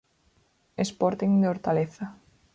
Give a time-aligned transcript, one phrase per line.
[0.79, 2.17] Sporting de Hortaleza.